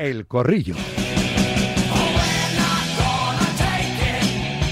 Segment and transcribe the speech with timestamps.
[0.00, 0.76] El Corrillo.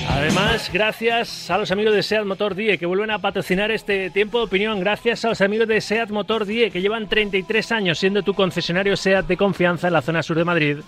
[0.08, 4.38] Además, gracias a los amigos de SEAT Motor Die que vuelven a patrocinar este tiempo
[4.38, 4.80] de opinión.
[4.80, 8.96] Gracias a los amigos de SEAT Motor Die que llevan 33 años siendo tu concesionario
[8.96, 10.78] SEAT de confianza en la zona sur de Madrid.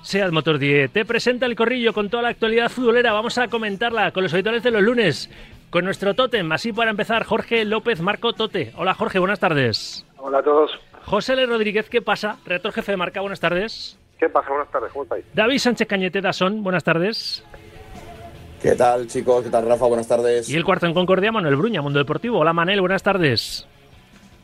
[0.00, 3.12] SEAT Motor Die te presenta el corrillo con toda la actualidad futbolera.
[3.12, 5.28] Vamos a comentarla con los habituales de los lunes.
[5.68, 8.72] Con nuestro tótem, así para empezar, Jorge López Marco Tote.
[8.74, 10.06] Hola Jorge, buenas tardes.
[10.16, 10.70] Hola a todos.
[11.04, 11.46] José L.
[11.46, 12.38] Rodríguez, ¿qué pasa?
[12.44, 13.98] Redactor jefe de marca, buenas tardes.
[14.18, 14.50] ¿Qué pasa?
[14.50, 15.24] Buenas tardes, ¿cómo estáis?
[15.34, 17.44] David Sánchez Cañete Dasón, buenas tardes.
[18.62, 19.42] ¿Qué tal, chicos?
[19.42, 19.86] ¿Qué tal, Rafa?
[19.86, 20.48] Buenas tardes.
[20.48, 22.38] Y el cuarto en Concordia, Manuel Bruña, Mundo Deportivo.
[22.38, 23.66] Hola, Manel, buenas tardes.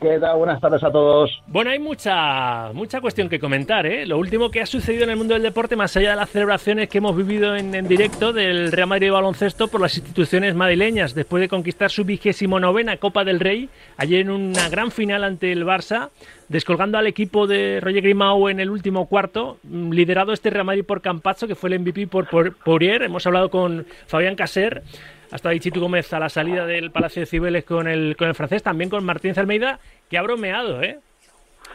[0.01, 0.37] ¿Qué tal?
[0.37, 1.42] Buenas tardes a todos.
[1.48, 4.06] Bueno, hay mucha, mucha cuestión que comentar, ¿eh?
[4.06, 6.88] Lo último que ha sucedido en el mundo del deporte, más allá de las celebraciones
[6.88, 11.15] que hemos vivido en, en directo del Real Madrid de baloncesto por las instituciones madrileñas,
[11.15, 15.51] después de conquistar su vigésimo novena Copa del Rey, ayer en una gran final ante
[15.51, 16.10] el Barça,
[16.48, 20.84] descolgando al equipo de Roger Grimau en el último cuarto, mm, liderado este Real Madrid
[20.84, 22.83] por Campazzo, que fue el MVP por, por.
[22.83, 24.82] Hemos hablado con Fabián Caser,
[25.30, 28.35] hasta ahí Chitu Gómez a la salida del Palacio de Cibeles con el, con el
[28.35, 31.01] francés, también con Martínez Almeida, que ha bromeado, ¿eh?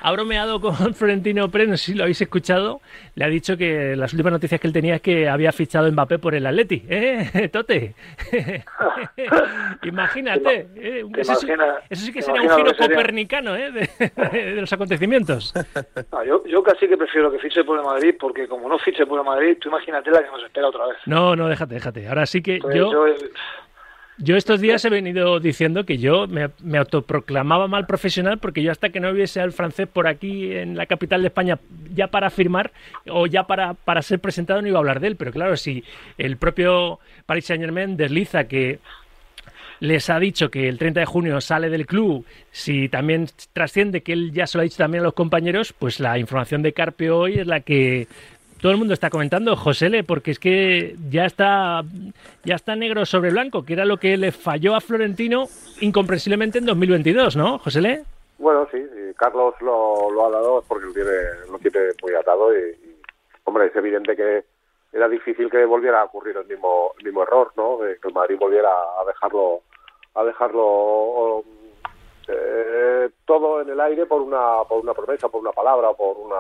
[0.02, 2.82] Ha bromeado con Florentino Pérez, no sé si lo habéis escuchado.
[3.16, 6.20] Le ha dicho que las últimas noticias que él tenía es que había fichado Mbappé
[6.20, 6.84] por el Atleti.
[6.90, 7.96] ¿Eh, Tote?
[9.84, 10.68] Imagínate.
[10.76, 11.06] ¿eh?
[11.18, 12.96] Eso, sí, imagina- eso sí que sería un giro sería.
[12.98, 13.72] copernicano ¿eh?
[13.72, 13.90] de,
[14.56, 15.54] de los acontecimientos.
[16.26, 19.20] Yo, yo casi que prefiero que fiche por el Madrid, porque como no fiche por
[19.20, 20.98] el Madrid, tú imagínate la que nos espera otra vez.
[21.06, 22.08] No, no, déjate, déjate.
[22.08, 22.92] Ahora sí que Entonces, yo...
[22.92, 23.16] yo, eh,
[24.19, 28.89] Yo estos días he venido diciendo que yo me, autoproclamaba mal profesional porque yo hasta
[28.89, 31.59] que no hubiese al francés por aquí en la capital de España
[31.94, 32.72] ya para firmar
[33.08, 35.16] o ya para, para ser presentado no iba a hablar de él.
[35.16, 35.84] Pero claro, si
[36.19, 38.80] el propio Paris Saint Germain desliza que
[39.80, 44.14] les ha dicho que el 30 de junio sale del club, si también trasciende que
[44.14, 47.17] él ya se lo ha dicho también a los compañeros, pues la información de Carpio
[47.17, 48.08] hoy es la que
[48.64, 51.83] todo el mundo está comentando, Josele, porque es que ya está
[52.45, 55.47] ya está negro sobre blanco, que era lo que le falló a Florentino
[55.81, 58.06] incomprensiblemente en 2022, ¿no, Josele?
[58.38, 58.81] bueno, sí,
[59.18, 61.12] Carlos lo, lo ha dado porque lo tiene,
[61.52, 62.73] lo tiene muy atado y,
[63.44, 64.46] hombre, es evidente que
[64.94, 67.79] era difícil que volviera a ocurrir el mismo, el mismo error, ¿no?
[67.79, 69.59] Que el Madrid volviera a dejarlo,
[70.16, 71.44] a dejarlo
[72.29, 76.38] eh, todo en el aire por una, por una promesa, por una palabra, por una,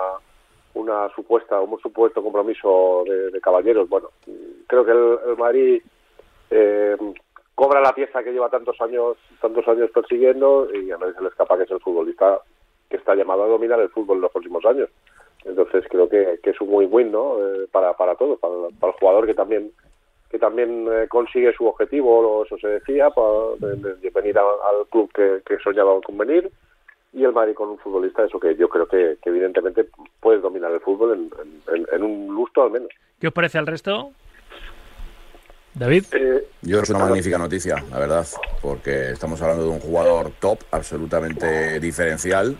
[0.73, 3.87] una supuesta, un supuesto compromiso de, caballeros.
[3.89, 4.09] Bueno,
[4.67, 5.81] creo que el, Madrid
[6.49, 6.97] eh,
[7.55, 11.29] cobra la pieza que lleva tantos años, tantos años persiguiendo y a nadie se le
[11.29, 12.41] escapa que es el futbolista
[12.89, 14.89] que está llamado a dominar el fútbol en los próximos años.
[15.45, 17.37] Entonces creo que, que es un win-win, ¿no?
[17.39, 19.71] Eh, para, para todos, para, el jugador que también
[20.29, 25.43] que también eh, consigue su objetivo, eso se decía, para, de, venir al club que,
[25.45, 26.51] que soñaba con venir,
[27.13, 29.87] y el Madrid con un futbolista, eso que yo creo que, que evidentemente
[30.19, 31.31] puedes dominar el fútbol en,
[31.73, 32.89] en- en- en un lustro al menos.
[33.19, 34.11] ¿Qué os parece al resto?
[35.75, 36.05] David.
[36.11, 38.27] Eh, Yo es una magnífica noticia, la verdad,
[38.61, 42.57] porque estamos hablando de un jugador top, absolutamente diferencial,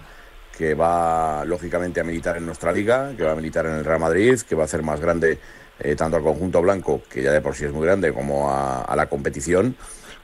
[0.58, 4.00] que va lógicamente a militar en nuestra liga, que va a militar en el Real
[4.00, 5.38] Madrid, que va a hacer más grande
[5.80, 8.82] eh, tanto al conjunto blanco, que ya de por sí es muy grande, como a,
[8.84, 9.76] a la competición.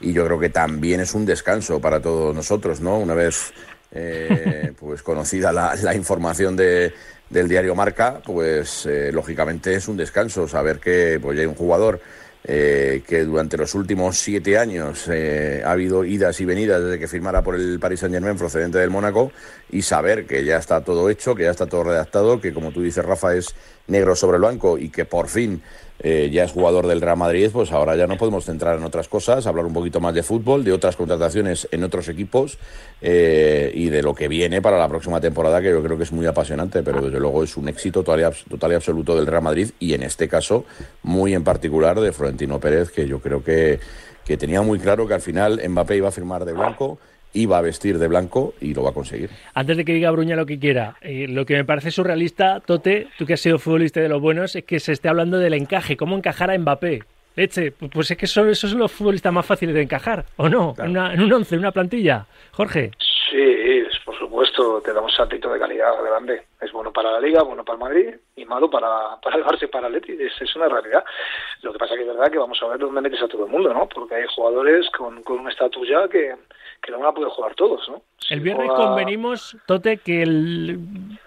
[0.01, 2.97] Y yo creo que también es un descanso para todos nosotros, ¿no?
[2.99, 3.53] Una vez
[3.91, 6.93] eh, pues conocida la, información de,
[7.29, 11.99] del diario Marca, pues eh, lógicamente es un descanso saber que pues, hay un jugador
[12.43, 17.41] eh, que durante los últimos siete años ha habido idas y venidas desde que firmara
[17.41, 19.31] por el Paris Saint Germain procedente del Mónaco
[19.69, 22.81] y saber que ya está todo hecho, que ya está todo redactado, que como tú
[22.81, 23.55] dices Rafa es
[23.87, 25.61] negro sobre blanco y que por fin
[26.01, 29.09] eh, ya es jugador del Real Madrid, pues ahora ya no podemos centrar en otras
[29.09, 32.57] cosas, hablar un poquito más de fútbol, de otras contrataciones en otros equipos
[33.01, 36.11] eh, y de lo que viene para la próxima temporada, que yo creo que es
[36.13, 39.43] muy apasionante, pero desde luego es un éxito total y, total y absoluto del Real
[39.43, 40.65] Madrid y en este caso
[41.03, 43.79] muy en particular de Florentino Pérez, que yo creo que,
[44.23, 46.97] que tenía muy claro que al final Mbappé iba a firmar de blanco,
[47.33, 49.29] iba a vestir de blanco y lo va a conseguir.
[49.53, 53.07] Antes de que diga Bruña lo que quiera, eh, lo que me parece surrealista, Tote,
[53.17, 55.95] tú que has sido futbolista de los buenos, es que se esté hablando del encaje,
[55.97, 57.03] cómo encajar a Mbappé.
[57.35, 60.49] Leche, pu- pues es que son, esos son los futbolistas más fáciles de encajar, ¿o
[60.49, 60.73] no?
[60.79, 62.25] En, una- en un once, en una plantilla.
[62.51, 62.91] Jorge.
[64.39, 66.43] Supuesto, te da un saltito de calidad grande.
[66.61, 69.63] Es bueno para la Liga, bueno para el Madrid y malo para, para el Barça
[69.63, 70.21] y para el Atleti.
[70.23, 71.03] Es, es una realidad.
[71.61, 73.51] Lo que pasa que es verdad que vamos a ver dónde metes a todo el
[73.51, 73.89] mundo, ¿no?
[73.89, 76.35] Porque hay jugadores con, con un estatus ya que,
[76.81, 78.01] que no van a poder jugar todos, ¿no?
[78.17, 80.79] Si El viernes juega- convenimos, Tote, que el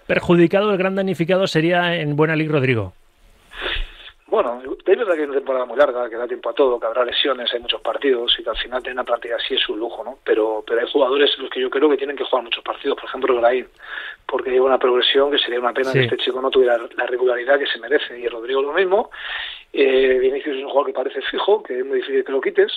[0.07, 2.95] perjudicado, el gran damnificado sería en Buena Liga Rodrigo.
[4.33, 6.87] Bueno, es verdad que es una temporada muy larga, que da tiempo a todo, que
[6.87, 9.79] habrá lesiones, hay muchos partidos y que al final tener una plantilla así es un
[9.79, 10.21] lujo, ¿no?
[10.25, 13.11] Pero, pero hay jugadores los que yo creo que tienen que jugar muchos partidos, por
[13.11, 13.69] ejemplo Grain,
[14.25, 17.59] porque lleva una progresión que sería una pena que este chico no tuviera la regularidad
[17.59, 18.19] que se merece.
[18.19, 19.11] Y Rodrigo lo mismo.
[19.71, 22.73] Eh, Vinicius es un jugador que parece fijo, que es muy difícil que lo quites.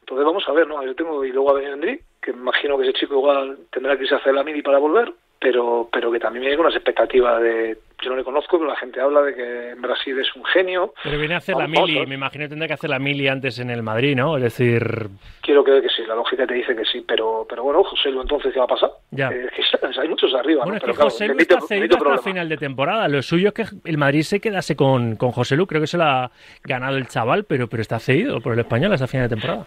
[0.00, 0.84] Entonces vamos a ver, ¿no?
[0.84, 4.16] Yo tengo, y luego a Benendry, que imagino que ese chico igual tendrá que irse
[4.16, 7.78] a hacer la mini para volver, pero, pero que también viene con unas expectativas de,
[8.02, 10.94] yo no le conozco, pero la gente habla de que en Brasil es un genio.
[11.02, 13.58] Pero viene a hacer la mili, me imagino que tendrá que hacer la mili antes
[13.58, 14.36] en el Madrid, ¿no?
[14.36, 15.08] Es decir...
[15.42, 18.22] Quiero creer que sí, la lógica te dice que sí, pero, pero bueno, José Lu
[18.22, 18.90] entonces, ¿qué va a pasar?
[19.10, 19.30] Ya.
[19.30, 19.48] Eh,
[20.00, 20.76] hay muchos arriba, bueno, ¿no?
[20.78, 23.08] es que claro, José Lu está cedido hasta el final de temporada.
[23.08, 25.66] Lo suyo es que el Madrid se quedase con, con José Lu.
[25.66, 26.30] Creo que se lo ha
[26.64, 29.66] ganado el chaval, pero, pero está cedido por el español hasta final de temporada.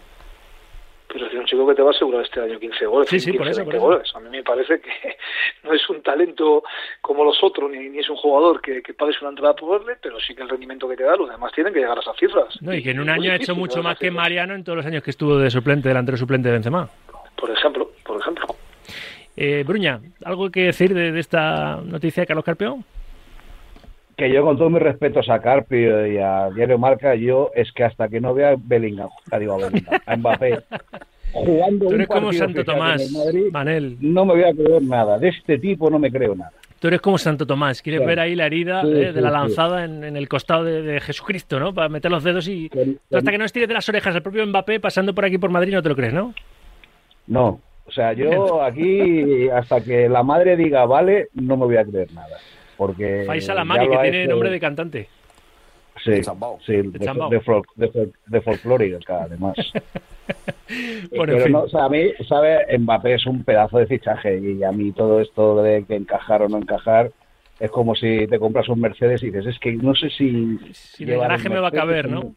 [1.14, 3.08] Pero es un chico que te va a asegurar este año 15 goles.
[3.08, 3.86] Sí, sí, 15, por eso, 20 por eso.
[3.86, 4.16] goles.
[4.16, 4.90] A mí me parece que
[5.62, 6.64] no es un talento
[7.00, 9.96] como los otros, ni, ni es un jugador que, que pagues una entrada por verle,
[10.02, 12.16] pero sí que el rendimiento que te da, los demás tienen que llegar a esas
[12.16, 12.60] cifras.
[12.60, 14.10] No, y que en un año ha hecho mucho más que.
[14.10, 16.88] Mariano en todos los años que estuvo de suplente, delantero suplente de Benzema.
[17.36, 18.46] Por ejemplo, por ejemplo.
[19.36, 22.78] Eh, Bruña, ¿algo que decir de, de esta noticia de Carlos Carpio?
[24.16, 27.82] Que yo, con todos mis respetos a Carpio y a Diario Marca, yo es que
[27.84, 29.08] hasta que no vea Bellingham,
[29.40, 30.62] digo a Bellingham, a Mbappé,
[31.32, 33.96] jugando Tú un eres como partido Santo Tomás, Madrid, Manel.
[34.00, 35.18] no me voy a creer nada.
[35.18, 36.52] De este tipo no me creo nada.
[36.78, 37.80] Tú eres como Santo Tomás.
[37.82, 38.06] Quieres Sí.
[38.06, 40.82] ver ahí la herida Sí, eh, de sí, la lanzada en, en el costado de,
[40.82, 41.72] de Jesucristo, ¿no?
[41.74, 42.70] Para meter los dedos y...
[43.12, 45.72] Hasta que no estires de las orejas el propio Mbappé pasando por aquí por Madrid
[45.72, 46.34] no te lo crees, ¿no?
[47.26, 51.84] No, o sea, yo aquí, hasta que la madre diga vale, no me voy a
[51.84, 52.36] creer nada.
[52.76, 55.08] Porque Faisal Amari, que tiene hecho- nombre de cantante.
[56.02, 56.58] Sí, De Chambao.
[56.66, 57.30] sí, de, Chambao.
[57.30, 59.54] de, fol- de fol- de folclórica, además.
[61.14, 61.52] Bueno, en Pero fin.
[61.52, 62.78] no, o sea, a mí, ¿sabe?
[62.78, 66.48] Mbappé es un pedazo de fichaje y a mí todo esto de que encajar o
[66.48, 67.10] no encajar
[67.60, 70.58] es como si te compras un Mercedes y dices, es que no sé si...
[70.72, 72.34] Si en el garaje me va a caber, ¿no?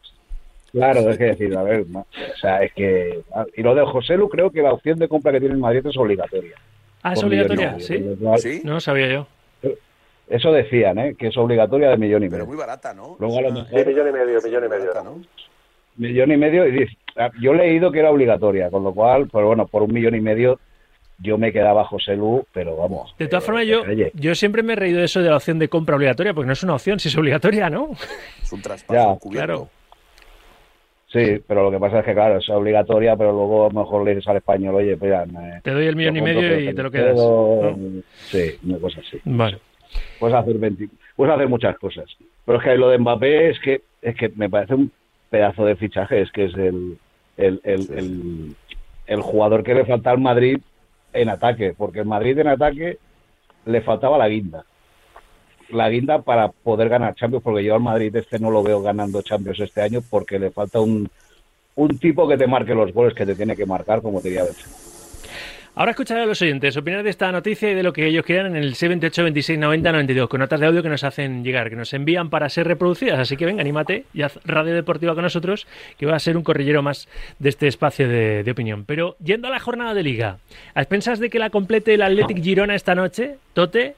[0.72, 3.20] Claro, es que decir, a ver, no, o sea, es que...
[3.56, 5.84] Y lo de José Lu, creo que la opción de compra que tiene el Madrid
[5.86, 6.54] es obligatoria.
[7.02, 8.04] Ah, es obligatoria, ¿sí?
[8.38, 9.26] Sí, No lo sabía yo.
[10.30, 11.14] Eso decían, ¿eh?
[11.18, 12.46] Que es obligatoria de millón y pero medio.
[12.48, 13.16] muy barata, ¿no?
[13.18, 14.86] Luego a lo mejor- Sí, millón y medio, millón y medio.
[14.88, 15.22] barata, ¿no?
[15.96, 19.28] Millón y medio y dice, ah, yo he leído que era obligatoria, con lo cual,
[19.28, 20.60] pues bueno, por un millón y medio
[21.20, 23.12] yo me quedaba José Lu, pero vamos.
[23.18, 23.82] De todas eh, formas, yo,
[24.14, 26.52] yo siempre me he reído de eso de la opción de compra obligatoria, porque no
[26.52, 27.90] es una opción, si es obligatoria, ¿no?
[28.40, 29.68] Es un traspaso Ya, claro.
[31.12, 34.04] Sí, pero lo que pasa es que, claro, es obligatoria, pero luego a lo mejor
[34.04, 36.60] le dices al español, oye, pues ya, eh, Te doy el millón y medio pero
[36.60, 37.76] y te lo quedo, quedas.
[37.78, 38.02] ¿no?
[38.30, 39.18] Sí, una cosa así.
[39.24, 39.58] Vale.
[40.18, 42.06] Puedes hacer 20 puedes hacer muchas cosas.
[42.44, 44.92] Pero es que lo de Mbappé es que es que me parece un
[45.30, 46.98] pedazo de fichaje, es que es el
[47.36, 48.56] el, el,
[49.06, 50.58] el jugador que le falta al Madrid
[51.12, 52.98] en ataque, porque el Madrid en ataque
[53.64, 54.64] le faltaba la guinda.
[55.70, 59.22] La guinda para poder ganar Champions, porque yo al Madrid este no lo veo ganando
[59.22, 61.08] Champions este año porque le falta un,
[61.74, 64.44] un tipo que te marque los goles que te tiene que marcar como te diría
[64.44, 64.87] Benzema.
[65.78, 68.46] Ahora escucharé a los oyentes opinar de esta noticia y de lo que ellos quieran
[68.56, 71.76] en el 628 26 90 92 con notas de audio que nos hacen llegar, que
[71.76, 73.20] nos envían para ser reproducidas.
[73.20, 76.42] Así que venga, anímate y haz radio deportiva con nosotros, que va a ser un
[76.42, 77.06] corrillero más
[77.38, 78.86] de este espacio de, opinión.
[78.86, 80.38] Pero yendo a la jornada de liga,
[80.74, 83.94] a expensas de que la complete el Athletic Girona esta noche, Tote,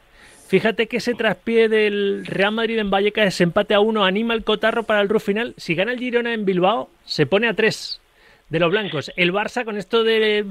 [0.49, 4.45] fíjate que ese traspié del Real Madrid en Vallecas, ese empate a uno, anima el
[4.45, 5.55] cotarro para el RUF final.
[5.57, 8.03] Si gana el Girona en Bilbao, se pone a tres
[8.51, 9.11] de los blancos.
[9.17, 10.45] El Barça con esto de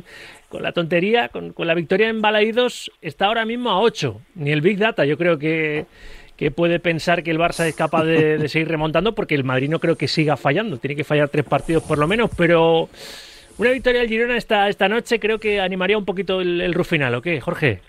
[0.50, 4.22] con la tontería, con, con la victoria en Balaídos, está ahora mismo a 8.
[4.36, 5.86] Ni el Big Data yo creo que,
[6.36, 9.70] que puede pensar que el Barça es capaz de, de seguir remontando porque el Madrid
[9.70, 10.78] no creo que siga fallando.
[10.78, 12.90] Tiene que fallar tres partidos por lo menos, pero
[13.58, 16.90] una victoria del Girona esta, esta noche creo que animaría un poquito el, el RUF
[16.90, 17.82] final, ¿o qué, Jorge?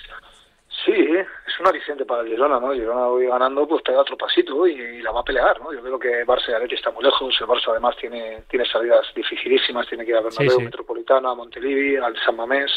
[0.84, 0.92] Sí,
[1.60, 2.72] un aliciente para el Girona, ¿no?
[2.72, 5.72] Girona hoy ganando, pues pega otro pasito y, y la va a pelear, ¿no?
[5.72, 9.06] Yo creo que Barça y Atleti está muy lejos, el Barça además tiene, tiene salidas
[9.14, 10.64] dificilísimas, tiene que ir a Bernabéu, Sí, sí.
[10.64, 12.70] Metropolitana, a Montelivi, al San Mamés,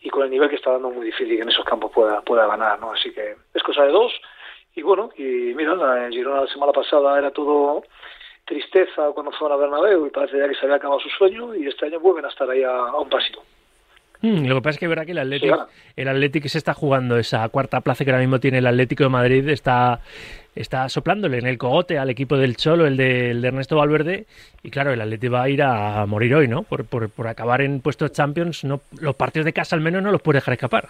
[0.00, 2.46] y con el nivel que está dando muy difícil que en esos campos pueda, pueda
[2.46, 2.92] ganar, ¿no?
[2.92, 4.12] Así que es cosa de dos,
[4.74, 5.22] y bueno, y
[5.54, 7.82] mira, la- Girona la semana pasada era todo
[8.44, 11.66] tristeza cuando fueron a Bernabéu y parece ya que se había acabado su sueño y
[11.66, 13.42] este año vuelven a estar ahí a, a un pasito.
[14.26, 16.74] Mm, lo que pasa es que verdad que el Atlético, Sí, el Atlético se está
[16.74, 20.00] jugando esa cuarta plaza que ahora mismo tiene el Atlético de Madrid, está,
[20.56, 24.26] está soplándole en el cogote al equipo del Cholo, el de, el de Ernesto Valverde,
[24.64, 26.64] y claro, el Atlético va a ir a morir hoy, ¿no?
[26.64, 30.10] Por, por, por acabar en puestos Champions, no, los partidos de casa al menos no
[30.10, 30.88] los puede dejar escapar.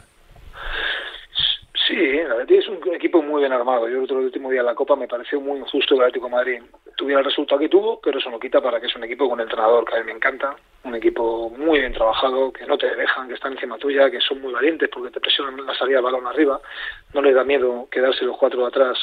[1.87, 3.87] Sí, el Atlético es un equipo muy bien armado.
[3.89, 6.27] Yo el otro el último día en la Copa me pareció muy injusto el Atlético
[6.27, 6.63] de Madrid
[6.97, 9.41] tuviera el resultado que tuvo, pero eso no quita para que es un equipo con
[9.41, 13.29] entrenador que a mí me encanta, un equipo muy bien trabajado, que no te dejan,
[13.29, 16.27] que están encima tuya, que son muy valientes porque te presionan la salida del balón
[16.27, 16.61] arriba,
[17.13, 18.99] no les da miedo quedarse los cuatro de atrás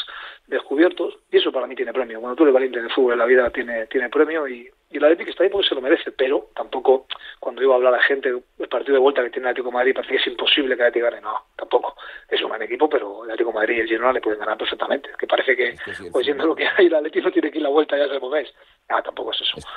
[0.47, 1.17] descubiertos.
[1.31, 2.19] Y es eso para mí tiene premio.
[2.19, 4.97] Cuando tú eres valiente en el fútbol, en la vida tiene, tiene premio y, y
[4.97, 7.07] el Atlético está ahí porque se lo merece, pero tampoco
[7.39, 9.69] cuando iba a hablar a la gente del partido de vuelta que tiene el Atlético
[9.69, 11.21] de Madrid, parece que es imposible que el Atlético gane.
[11.21, 11.95] No, tampoco.
[12.29, 14.57] Es un gran equipo, pero el Atlético de Madrid y el Girona le pueden ganar
[14.57, 15.09] perfectamente.
[15.17, 15.75] Que parece que,
[16.13, 18.49] oyendo lo que hay, el Atlético tiene que ir la vuelta, ya sabemos ves.
[18.89, 19.67] Ah, tampoco es eso.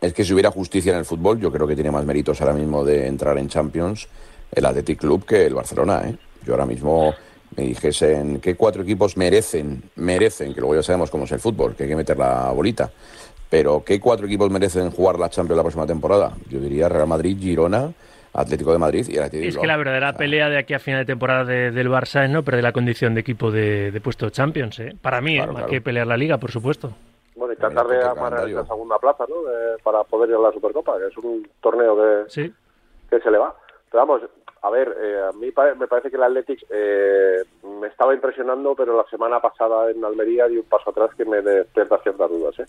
[0.00, 2.52] Es que si hubiera justicia en el fútbol, yo creo que tiene más méritos ahora
[2.52, 4.08] mismo de entrar en Champions
[4.52, 6.02] el Athletic Club que el Barcelona.
[6.06, 6.16] ¿eh?
[6.44, 7.14] Yo ahora mismo
[7.56, 11.74] me dijesen qué cuatro equipos merecen, merecen, que luego ya sabemos cómo es el fútbol,
[11.74, 12.90] que hay que meter la bolita,
[13.48, 16.32] pero qué cuatro equipos merecen jugar la Champions la próxima temporada.
[16.48, 17.92] Yo diría Real Madrid, Girona,
[18.36, 21.06] Atlético de Madrid y Atlético Es que la verdadera pelea de aquí a final de
[21.06, 24.78] temporada del Barça es no perder la condición de equipo de, puesto Champions.
[24.80, 24.94] ¿eh?
[25.00, 25.46] Para mí, ¿eh?
[25.56, 26.92] hay que pelear la Liga, por supuesto.
[27.34, 29.36] Bueno, y tratar de amarrar esa segunda plaza, ¿no?
[29.82, 32.52] para poder ir a la Supercopa, que es un torneo que,
[33.10, 33.54] que se le va.
[33.90, 34.22] Pero vamos,
[34.66, 37.44] a ver, eh, a mí me parece que el Athletics eh,
[37.80, 41.40] me estaba impresionando, pero la semana pasada en Almería di un paso atrás que me
[41.40, 42.58] despierta ciertas dudas.
[42.58, 42.66] ¿eh?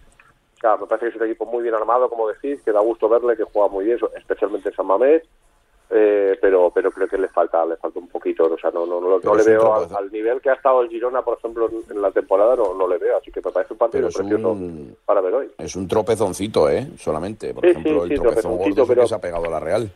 [0.60, 3.10] Claro, me parece que es un equipo muy bien armado, como decís, que da gusto
[3.10, 5.24] verle, que juega muy bien, especialmente San Mamés,
[5.90, 9.00] eh, pero pero creo que le falta le falta un poquito o sea no no,
[9.00, 12.58] no, le veo al, nivel que ha estado el Girona por ejemplo en, la temporada
[12.58, 14.58] no, no le veo así que me parece un partido precioso
[15.06, 15.52] para ver hoy.
[15.58, 19.02] es un tropezoncito eh solamente por ejemplo el tropezón gordo pero...
[19.04, 19.90] que se ha pegado a la Real.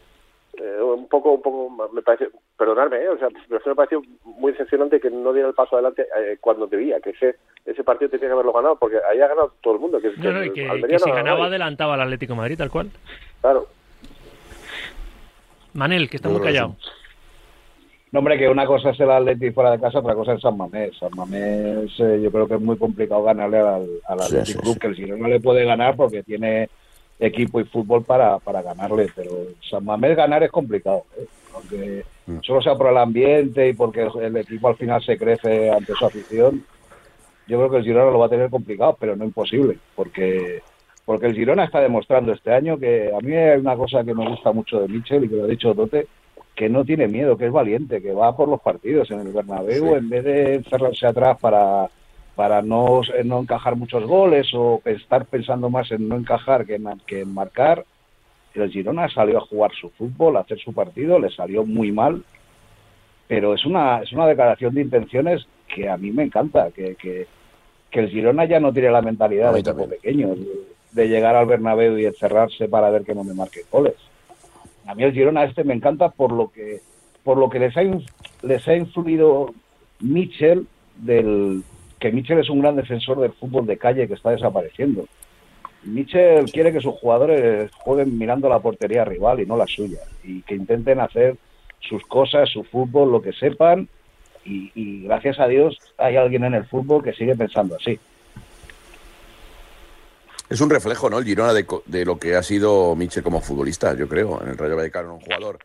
[0.58, 3.10] Eh, un poco un poco me parece perdonadme ¿eh?
[3.10, 7.02] o sea me pareció muy decepcionante que no diera el paso adelante eh, cuando debía
[7.02, 10.00] que ese ese partido tenía que haberlo ganado porque ahí ha ganado todo el mundo
[10.00, 12.90] que, que, si ganaba adelantaba al Atlético Madrid tal cual.
[13.42, 13.68] Claro
[15.74, 16.76] Manel, que está muy callado.
[18.12, 20.58] No, hombre, que una cosa es el Atleti fuera de casa, otra cosa es San
[20.58, 20.98] Mamés.
[20.98, 24.88] San Mamés eh, yo creo que es muy complicado ganarle al, al Atleti Club, que
[24.88, 26.70] el Girona le puede ganar porque tiene
[27.22, 29.32] equipo y fútbol para, para ganarle, pero
[29.70, 31.26] San Mamés ganar es complicado, ¿eh?
[31.54, 32.40] aunque mm.
[32.42, 36.06] solo sea por el ambiente y porque el, equipo al final se crece ante su
[36.06, 36.66] afición.
[37.48, 40.62] Yo creo que el Girona lo va a tener complicado, pero no imposible, porque
[41.06, 44.28] porque el Girona está demostrando este año que a mí hay una cosa que me
[44.28, 46.08] gusta mucho de Michel y que lo ha dicho Tote,
[46.56, 49.96] que no tiene miedo, que es valiente, que va por los partidos en el Bernabéu
[49.96, 51.90] en vez de encerrarse atrás para
[52.36, 56.88] para no, no encajar muchos goles o estar pensando más en no encajar que en,
[57.06, 57.86] que en marcar.
[58.54, 62.24] El Girona salió a jugar su fútbol, a hacer su partido, le salió muy mal,
[63.28, 67.28] pero es una, es una declaración de intenciones que a mí me encanta, que, que,
[67.90, 70.36] que el Girona ya no tiene la mentalidad de equipo pequeño
[70.92, 73.96] de llegar al Bernabéu y encerrarse para ver que no me marque goles.
[74.86, 76.80] A mí el Girona este me encanta por lo que
[77.24, 77.82] por lo que les ha,
[78.42, 79.54] les ha influido
[80.00, 80.66] Mitchell
[80.98, 81.64] del
[82.00, 85.06] que Mitchell es un gran defensor del fútbol de calle que está desapareciendo.
[85.84, 90.42] Mitchell quiere que sus jugadores jueguen mirando la portería rival y no la suya y
[90.42, 91.36] que intenten hacer
[91.80, 93.88] sus cosas, su fútbol, lo que sepan
[94.44, 98.00] y, y gracias a Dios hay alguien en el fútbol que sigue pensando así.
[100.52, 101.18] Es un reflejo, ¿no?
[101.18, 104.42] El Girona de, de, lo que ha sido Michel como futbolista, yo creo.
[104.44, 105.58] En el Rayo Vallecano, un jugador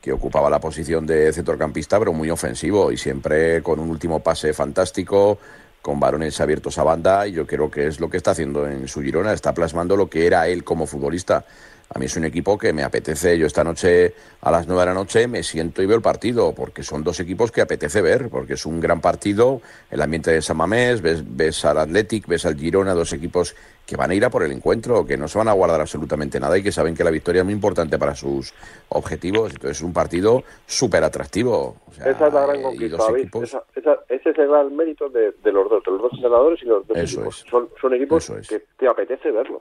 [0.00, 4.54] que ocupaba la posición de centrocampista, pero muy ofensivo y siempre con un último pase
[4.54, 5.38] fantástico,
[5.82, 7.26] con varones abiertos a banda.
[7.26, 10.08] Y yo creo que es lo que está haciendo en su Girona, está plasmando lo
[10.08, 11.44] que era él como futbolista.
[11.92, 13.36] A mí es un equipo que me apetece.
[13.36, 16.54] Yo esta noche a las nueve de la noche me siento y veo el partido,
[16.54, 19.60] porque son dos equipos que apetece ver, porque es un gran partido.
[19.90, 23.96] El ambiente de San Mamés, ves, ves al Athletic, ves al Girona, dos equipos que
[23.96, 26.56] van a ir a por el encuentro, que no se van a guardar absolutamente nada
[26.56, 28.54] y que saben que la victoria es muy importante para sus
[28.90, 29.50] objetivos.
[29.50, 31.74] Entonces es un partido súper atractivo.
[31.96, 36.02] esa es la gran conquista, ese es el gran mérito de, los dos, de los
[36.02, 37.44] dos entrenadores y los dos equipos.
[37.50, 39.60] Son, son equipos que te apetece verlo.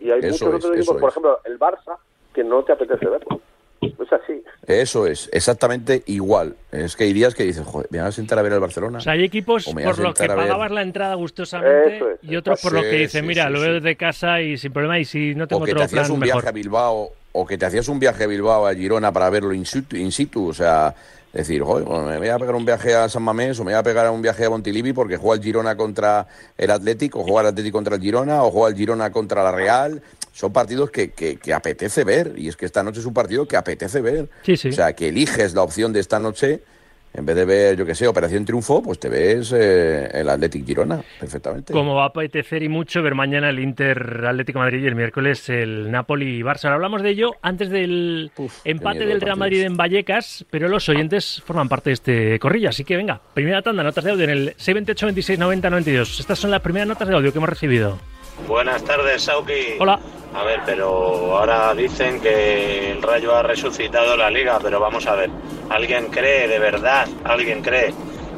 [0.00, 1.96] Y hay muchos otros equipos, por ejemplo, el Barça,
[2.34, 3.40] que no te apetece verlo.
[3.80, 4.42] Es así.
[4.66, 6.54] Eso es, exactamente igual.
[6.70, 8.98] Es que hay días que dices, joder, me vas a sentar a ver el Barcelona.
[8.98, 12.82] O sea, hay equipos por los que pagabas la entrada gustosamente y otros por los
[12.82, 15.64] que dices, mira, lo veo desde casa y sin problema y si no tengo o
[15.64, 18.66] que te hacías un viaje a Bilbao o que te hacías un viaje a Bilbao
[18.66, 20.94] a Girona para verlo in situ, in situ o sea,
[21.32, 23.82] decir, joder, me voy a pegar un viaje a San Mamés o me voy a
[23.82, 26.26] pegar un viaje a Montilivi porque juega el Girona contra
[26.58, 29.52] el Atlético, o juega el Atlético contra el Girona, o juega el Girona contra la
[29.52, 30.02] Real.
[30.32, 33.46] Son partidos que, que, que, apetece ver, y es que esta noche es un partido
[33.46, 34.28] que apetece ver.
[34.42, 34.68] Sí, sí.
[34.68, 36.62] O sea, que eliges la opción de esta noche
[37.12, 40.64] en vez de ver, yo que sé, Operación Triunfo, pues te ves eh, el Athletic
[40.64, 41.72] Girona, perfectamente.
[41.72, 45.48] Como va a apetecer y mucho ver mañana el Inter Atlético Madrid y el miércoles
[45.48, 46.64] el Napoli y Barça.
[46.64, 48.30] Ahora hablamos de ello antes del
[48.64, 52.84] empate del Real Madrid en Vallecas, pero los oyentes forman parte de este corrillo, así
[52.84, 56.20] que venga, primera tanda, notas de audio en el 628 26 90 92.
[56.20, 57.98] Estas son las primeras notas de audio que hemos recibido.
[58.46, 59.76] Buenas tardes, Sauki.
[59.78, 59.98] Hola.
[60.32, 65.16] A ver, pero ahora dicen que el Rayo ha resucitado la liga, pero vamos a
[65.16, 65.30] ver.
[65.70, 67.94] ¿Alguien cree, de verdad, alguien cree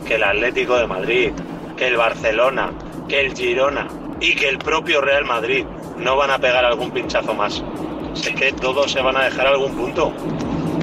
[0.06, 1.32] que el Atlético de Madrid,
[1.76, 2.70] que el Barcelona,
[3.08, 3.88] que el Girona
[4.20, 5.64] y que el propio Real Madrid
[5.96, 7.64] no van a pegar algún pinchazo más.
[8.12, 10.12] Sé que todos se van a dejar algún punto.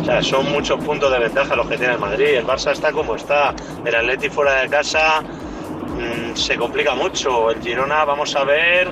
[0.02, 2.38] O sea, son muchos puntos de ventaja los que tiene el Madrid.
[2.38, 3.54] El Barça está como está.
[3.86, 7.52] El Atleti fuera de casa mmm, se complica mucho.
[7.52, 8.90] El Girona, vamos a ver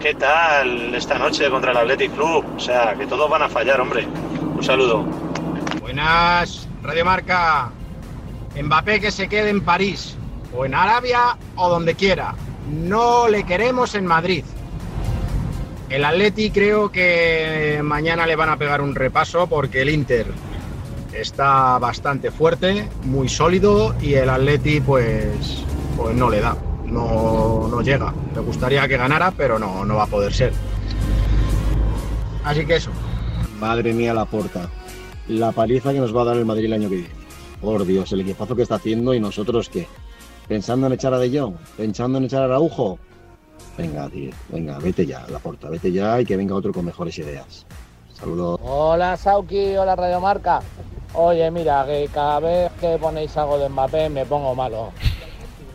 [0.00, 2.44] qué tal esta noche contra el Athletic Club.
[2.56, 4.06] O sea, que todos van a fallar, hombre.
[4.56, 5.04] Un saludo.
[5.80, 7.70] Buenas, Radio Marca.
[8.62, 10.16] Mbappé que se quede en París,
[10.56, 12.34] o en Arabia, o donde quiera.
[12.70, 14.44] No le queremos en Madrid.
[15.88, 20.26] El Atleti creo que mañana le van a pegar un repaso porque el Inter
[21.12, 25.64] está bastante fuerte, muy sólido y el Atleti pues,
[25.96, 28.12] pues no le da, no, no llega.
[28.34, 30.52] Me gustaría que ganara, pero no, no va a poder ser.
[32.44, 32.90] Así que eso.
[33.60, 34.68] Madre mía la porta.
[35.28, 37.14] La paliza que nos va a dar el Madrid el año que viene.
[37.60, 39.86] Por Dios, el equipazo que está haciendo y nosotros qué.
[40.46, 41.56] ¿Pensando en echar a De Jong?
[41.76, 42.98] ¿Pensando en echar a Araujo?
[43.76, 47.18] Venga, tío, venga, vete ya, la porta, vete ya y que venga otro con mejores
[47.18, 47.66] ideas.
[48.14, 48.60] Saludos.
[48.62, 50.62] Hola Sauki, hola Radio Marca.
[51.12, 54.92] Oye, mira, que cada vez que ponéis algo de Mbappé me pongo malo.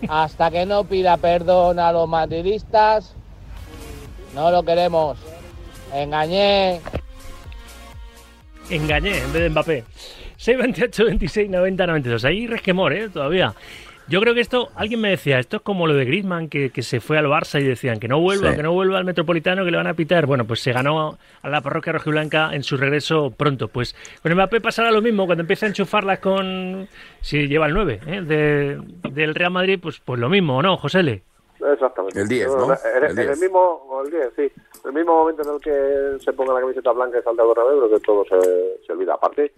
[0.08, 3.14] Hasta que no pida perdón a los madridistas,
[4.34, 5.18] no lo queremos.
[5.94, 6.82] Engañé.
[8.70, 9.84] Engañé en vez de Mbappé.
[10.38, 12.26] 628, 26, 90, 92.
[12.26, 13.10] Ahí resquemor, ¿eh?
[13.10, 13.54] Todavía.
[14.08, 16.82] Yo creo que esto, alguien me decía, esto es como lo de Griezmann, que, que
[16.82, 18.58] se fue al Barça y decían que no vuelva, Sí.
[18.58, 20.26] que no vuelva al Metropolitano, que le van a pitar.
[20.26, 23.68] Bueno, pues se ganó a la parroquia rojiblanca en su regreso pronto.
[23.70, 26.88] Pues con Mbappé pasará lo mismo, cuando empiece a enchufarlas con,
[27.22, 28.22] si lleva el 9, ¿eh?
[28.22, 28.80] de,
[29.12, 31.22] del Real Madrid, pues, pues lo mismo, ¿o no, José Le?
[31.74, 32.20] Exactamente.
[32.22, 32.64] El 10, ¿no?
[32.74, 33.40] En, El en el 10.
[33.42, 34.42] mismo, el 10, sí.
[34.84, 37.48] En el mismo momento en el que se ponga la camiseta blanca y salta al
[37.50, 39.14] Bernabéu, creo que todo se, se olvida.
[39.16, 39.52] Aparte,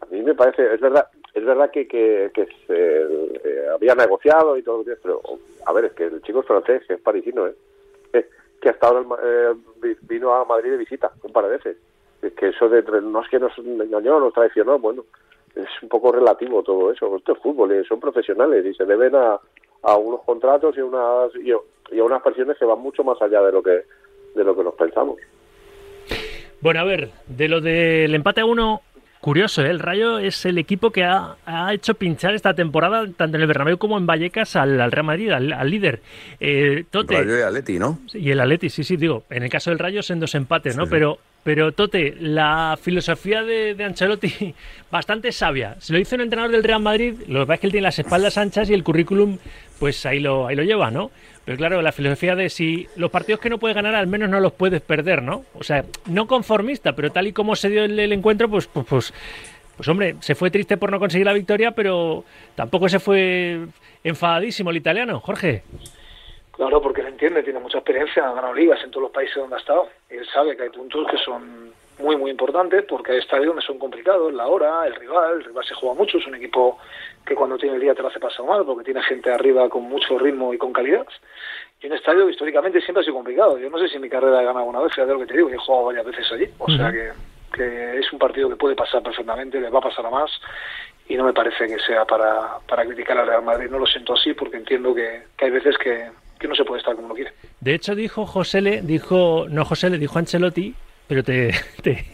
[0.00, 3.02] a mí me parece, es verdad, es verdad que, que, que se
[3.48, 5.20] eh, había negociado y todo lo que pero
[5.66, 7.54] a ver, es que el chico es francés, que es parisino, ¿eh?
[8.12, 8.28] Eh,
[8.60, 11.76] que hasta ahora eh, vi- vino a Madrid de visita un par de veces.
[12.22, 15.04] Es que eso de no es que nos engañó, nos traicionó, bueno,
[15.54, 17.16] es un poco relativo todo eso.
[17.16, 19.38] Esto es fútbol, y son profesionales y se deben a,
[19.82, 21.52] a unos contratos y unas y,
[21.94, 23.82] y a unas presiones que van mucho más allá de lo que
[24.34, 25.16] de lo que nos pensamos.
[26.60, 28.82] Bueno, a ver, de lo del empate a uno,
[29.20, 29.70] curioso, ¿eh?
[29.70, 33.46] el Rayo es el equipo que ha, ha hecho pinchar esta temporada, tanto en el
[33.46, 36.00] Bernabéu como en Vallecas, al, al Real Madrid, al, al líder.
[36.40, 38.00] Eh, Tote, Rayo y Atleti, ¿no?
[38.12, 40.84] y el Atleti, sí, sí, digo, en el caso del Rayo son dos empates, ¿no?
[40.84, 40.90] Sí.
[40.90, 44.54] Pero, pero Tote, la filosofía de, Ancelotti,
[44.90, 45.76] bastante sabia.
[45.80, 47.86] Se lo hizo un entrenador del Real Madrid, lo que pasa es que él tiene
[47.86, 49.38] las espaldas anchas y el currículum,
[49.78, 51.10] pues ahí lo, ahí lo lleva, ¿no?
[51.44, 54.40] Pero claro, la filosofía de si los partidos que no puedes ganar, al menos no
[54.40, 55.44] los puedes perder, ¿no?
[55.54, 58.84] O sea, no conformista, pero tal y como se dio el, el encuentro, pues, pues,
[58.86, 59.14] pues,
[59.76, 62.24] pues hombre, se fue triste por no conseguir la victoria, pero
[62.54, 63.60] tampoco se fue
[64.04, 65.62] enfadadísimo el italiano, Jorge.
[66.58, 69.54] Claro, porque él entiende, tiene mucha experiencia, ha ganado ligas en todos los países donde
[69.54, 69.88] ha estado.
[70.10, 73.62] Y él sabe que hay puntos que son muy, muy importantes porque hay estadios donde
[73.62, 76.76] son complicados, la hora, el rival, el rival se juega mucho, es un equipo
[77.24, 79.84] que cuando tiene el día te lo hace pasar mal porque tiene gente arriba con
[79.84, 81.06] mucho ritmo y con calidad.
[81.80, 83.56] Y un estadio históricamente siempre ha sido complicado.
[83.56, 85.34] Yo no sé si en mi carrera he ganado alguna vez, fíjate lo que te
[85.34, 86.48] digo, yo he jugado varias veces allí.
[86.58, 87.12] O sea que,
[87.54, 90.40] que es un partido que puede pasar perfectamente, le va a pasar a más
[91.08, 93.70] y no me parece que sea para, para criticar al Real Madrid.
[93.70, 96.80] No lo siento así porque entiendo que, que hay veces que, que no se puede
[96.80, 97.32] estar como uno quiere.
[97.60, 100.74] De hecho, dijo José Le, dijo, no José Le, dijo Ancelotti,
[101.06, 101.50] pero te,
[101.82, 102.04] te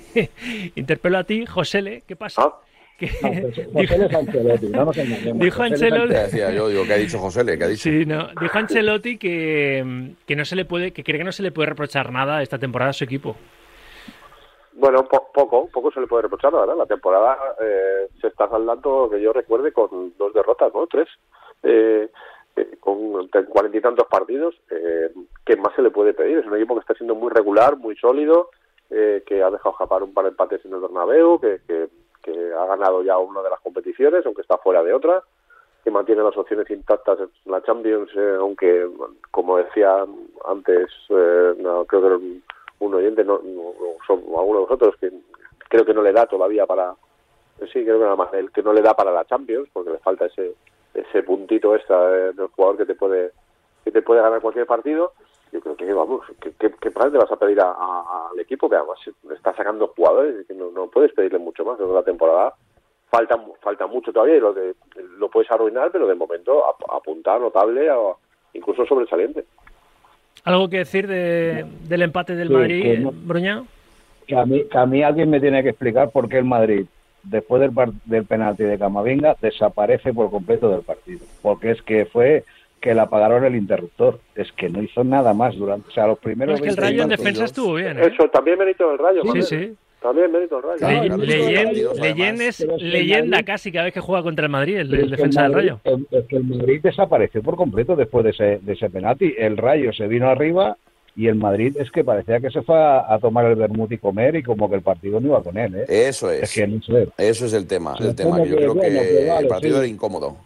[0.77, 2.43] interpelo a ti, José Le, ¿qué pasa?
[2.43, 2.55] Ah.
[2.99, 5.39] Que- José dijo, Ancelotti, no nos engañemos.
[5.43, 6.69] Dijo José es Ancelotti- ¿Qué decía yo?
[6.69, 7.59] Digo, ¿qué ha dicho José Le?
[7.59, 7.83] ¿Qué ha dicho?
[7.83, 11.43] sí, no, dijo Ancelotti que, que no se le puede, que cree que no se
[11.43, 13.37] le puede reprochar nada esta temporada a su equipo.
[14.77, 16.77] Bueno, po- poco, poco se le puede reprochar, la verdad.
[16.77, 20.87] La temporada eh, se está saldando, que yo recuerde, con dos derrotas, ¿no?
[20.89, 21.09] Tres.
[21.63, 22.09] Eh,
[22.57, 24.55] eh, con cuarenta y tantos partidos.
[24.71, 25.11] Eh,
[25.45, 26.39] ¿Qué más se le puede pedir?
[26.39, 28.51] Es un equipo que está siendo muy regular, muy sólido,
[28.91, 31.89] eh, que ha dejado escapar un par de empates en el Bernabéu, que, que,
[32.23, 35.23] que ha ganado ya una de las competiciones, aunque está fuera de otra,
[35.85, 38.89] que mantiene las opciones intactas en la Champions, eh, aunque,
[39.31, 40.07] como decía
[40.47, 42.17] antes, eh, no, creo que era
[42.79, 43.73] un, oyente, no, no,
[44.07, 45.13] son alguno de vosotros, que
[45.69, 46.95] creo que no le da todavía para,
[47.73, 49.99] sí, creo que nada más él, que no le da para la Champions, porque le
[49.99, 50.55] falta ese
[50.95, 53.33] ese puntito extra de- del jugador que te puede
[53.85, 55.13] que te puede ganar cualquier partido.
[55.53, 58.77] Yo creo que, vamos, ¿qué, qué, le vas a pedir a- a- al equipo que
[58.77, 58.99] además
[59.35, 61.77] está sacando jugadores y que no, no puedes pedirle mucho más?
[61.77, 62.55] Que la temporada
[63.11, 64.75] falta falta mucho todavía y lo, de,
[65.19, 68.19] lo puedes arruinar, pero de momento ap- apuntar notable, o
[68.55, 69.45] incluso sobresaliente.
[70.45, 73.65] ¿Algo que decir de- del empate del Sí, Madrid, que no- Bruña?
[74.27, 76.87] Que a, mí, que a mí alguien me tiene que explicar por qué el Madrid,
[77.25, 81.21] después del, par- del penalti de Camavinga, desaparece por completo del partido.
[81.43, 82.45] Porque es que fue
[82.81, 84.21] que le apagaron el interruptor.
[84.35, 86.57] Es que no hizo nada más durante, o sea, los primeros.
[86.57, 87.99] es que el 20 Rayo en defensa estuvo bien.
[87.99, 88.11] ¿eh?
[88.13, 89.23] Eso, también mérito del Rayo.
[89.33, 89.75] Sí, sí.
[90.03, 91.17] También mérito del Rayo.
[91.17, 91.39] Le-
[91.95, 95.47] Claro, es el leyenda Madrid- casi cada vez que juega contra el Madrid, el, defensa
[95.47, 95.81] el del Rayo.
[95.85, 99.35] el- es que el Madrid desapareció por completo después de ese, de ese penalti.
[99.39, 100.77] El Rayo se vino arriba
[101.17, 103.99] y el Madrid es que parecía que se fue a, a tomar el vermut y
[103.99, 105.75] comer y como que el partido no iba con él.
[105.77, 105.85] ¿eh?
[106.09, 106.55] Eso Es es.
[106.55, 107.09] que no sé.
[107.19, 107.95] Eso es el tema.
[108.01, 109.79] El tema que yo que, creo bueno, que que vale, el partido sí.
[109.79, 110.37] era incómodo.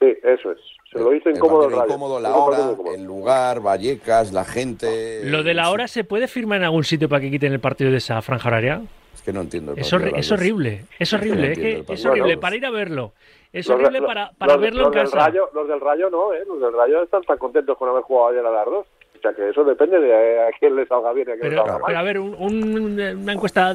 [0.00, 0.58] Sí, eso es.
[0.92, 5.20] Se lo hizo incómodo el incómodo, la hora, el lugar, Vallecas, la gente.
[5.24, 7.90] Lo de la hora se puede firmar en algún sitio para que quiten el partido
[7.90, 8.80] de esa franja horaria.
[9.14, 9.72] Es que no entiendo.
[9.72, 12.70] el Es, horri- horrible, es horrible, no es, que es horrible Bueno, para ir a
[12.70, 13.12] verlo.
[13.52, 15.26] Es Los horrible los- para, para los- verlo los en del casa.
[15.26, 16.38] Rayo, los del Rayo no, ¿eh?
[16.46, 18.86] Los del Rayo están tan contentos con haber jugado ayer a las dos.
[19.28, 21.62] Sea que eso depende de a quién le salga bien y a quién le Pero,
[21.62, 21.82] salga mal.
[21.86, 23.74] pero a ver, un- un- una encuesta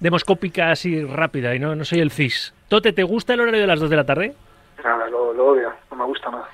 [0.00, 2.54] demoscópica así rápida, y no, no soy el CIS.
[2.68, 4.32] Tote, ¿te gusta el horario de las 2 de la tarde?
[4.84, 6.48] Nada, lo, lo odio, no me gusta nada.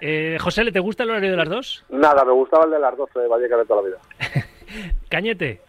[0.00, 1.84] Eh, José, ¿le te gusta el horario de las 2?
[1.90, 3.98] Nada, me gustaba el de las 12 de Vallecas de toda la vida.
[5.08, 5.60] Cañete.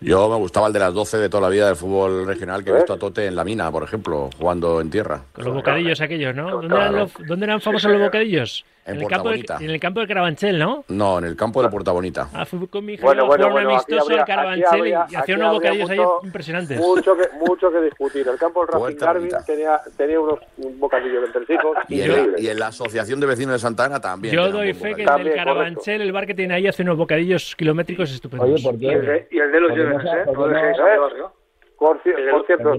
[0.00, 2.70] Yo me gustaba el de las 12 de toda la vida del fútbol regional que
[2.70, 2.76] he ¿Eh?
[2.76, 5.22] visto a Tote en la mina, por ejemplo, jugando en tierra.
[5.32, 6.50] Con los bocadillos aquellos, ¿no?
[6.50, 6.82] ¿Dónde Claro.
[6.82, 8.64] eran, los- dónde eran famosos los bocadillos?
[8.86, 10.82] En el campo de, en el campo de Carabanchel, ¿no?
[10.88, 12.30] No, en el campo de Puerta Bonita.
[12.32, 14.98] Ah, fui con mi hija Bueno, bueno, bueno, amistoso habría- al Carabanchel aquí y- habría-
[14.98, 16.78] y hacían aquí unos bocadillos ahí impresionantes.
[16.78, 18.26] Mucho que, mucho que discutir.
[18.26, 19.44] El campo del Racing bonita.
[19.44, 23.26] tenía, tenía unos un bocadillo de entresijos Y en, la, y en la Asociación de
[23.26, 24.34] Vecinos de Santa Ana también.
[24.34, 25.30] Yo doy fe que bocadillo.
[25.32, 28.48] el Carabanchel, el bar que tiene ahí, hace unos bocadillos kilométricos estupendos.
[28.48, 29.06] Oye, ¿por Y el qué?
[29.06, 30.24] de, y el de los ¿eh?
[30.32, 31.32] No dejéis a barrio.
[31.78, 32.74] Por, cierto.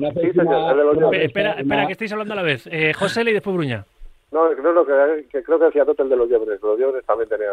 [1.13, 2.67] Espera, espera, que estáis hablando a la vez.
[2.69, 3.85] Eh, José y después Bruña.
[4.31, 6.61] No, no, no, que, que creo que decía Tote el de los Llebres.
[6.61, 7.49] Los Llebres también tenía,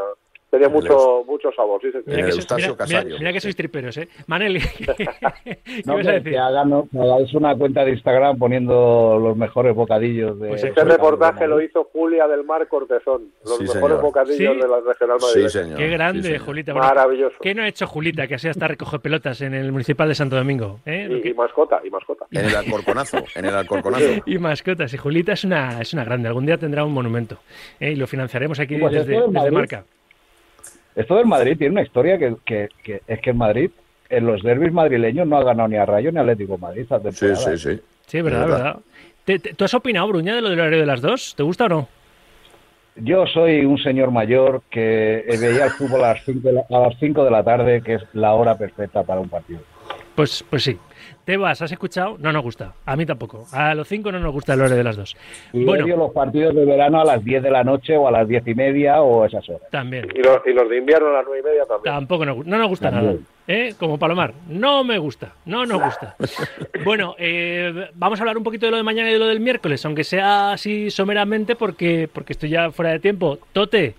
[0.58, 2.04] tenía mucho, mucho sabor, sí, señor.
[2.08, 4.08] El que sois- mira, mira- mira que sois triperos, ¿eh?
[4.26, 6.22] Manel, ¿qué No, ibas a que, decir?
[6.24, 6.38] que que
[6.98, 10.48] hagáis una cuenta de Instagram poniendo los mejores bocadillos de.
[10.48, 13.30] Pues Este reportaje lo hizo Julia del Mar Cortezón.
[13.44, 14.00] Los Sí, mejores señor.
[14.02, 14.60] bocadillos Sí.
[14.62, 15.48] de la Regional Sí, Madrid.
[15.48, 15.76] señor.
[15.78, 16.40] Qué grande, Sí, señor.
[16.46, 16.72] Julita.
[16.72, 17.36] Bueno, Maravilloso.
[17.40, 20.36] ¿Qué no ha hecho Julita, que así hasta recoge pelotas en el Municipal de Santo
[20.36, 20.80] Domingo?
[20.86, 21.08] ¿eh?
[21.10, 22.26] Y, que- y mascota, y mascota.
[22.30, 23.18] En el Alcorconazo.
[23.34, 24.04] En el Alcorconazo.
[24.26, 24.92] Y mascotas.
[24.94, 26.28] Y Julita es una, es una grande.
[26.28, 27.38] Algún día tendrá un monumento.
[27.80, 27.92] ¿eh?
[27.92, 29.50] Y lo financiaremos aquí Pues desde, desde.
[29.50, 29.84] Marca.
[30.96, 33.70] Esto del Madrid tiene una historia que, que, que es que el Madrid,
[34.08, 36.98] en los derbis madrileños, no ha ganado ni a Rayo ni a Atlético Madrid esta
[36.98, 37.56] Sí, temporada.
[37.56, 37.80] sí, sí.
[38.06, 38.64] Sí, verdad, Es verdad.
[38.64, 38.80] verdad.
[39.26, 41.34] ¿Te- te- tú has opinado, Bruña, de lo del horario de las dos?
[41.36, 41.88] ¿Te gusta o no?
[42.96, 46.80] Yo soy un señor mayor que veía el fútbol a las 5 de, la- a
[46.88, 49.60] las cinco de la tarde, que es la hora perfecta para un partido.
[50.14, 50.78] Pues, pues sí.
[51.26, 52.16] Tebas, ¿has escuchado?
[52.20, 52.72] No nos gusta.
[52.86, 53.46] A mí tampoco.
[53.52, 55.16] A los cinco no nos gusta el horario de las dos.
[55.52, 58.12] Y Bueno, odio los partidos de verano a las 10 de la noche o a
[58.12, 59.68] las 10 y media o esas horas.
[59.72, 60.06] también.
[60.14, 61.92] Y los, y los de invierno a las nueve y media también.
[61.96, 63.16] Tampoco nos, no nos gusta nada.
[63.48, 63.74] ¿eh?
[63.76, 64.34] Como Palomar.
[64.48, 65.32] No me gusta.
[65.46, 66.14] No nos gusta.
[66.84, 69.40] Bueno, eh, vamos a hablar un poquito de lo de mañana y de lo del
[69.40, 73.40] miércoles, aunque sea así someramente porque, porque estoy ya fuera de tiempo.
[73.52, 73.96] Tote,